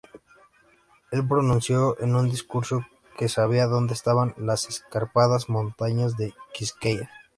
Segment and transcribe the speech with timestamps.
[1.11, 2.87] Él pronunció en un discurso
[3.19, 7.11] que sabía dónde estaban "las escarpadas montañas de Quisqueya".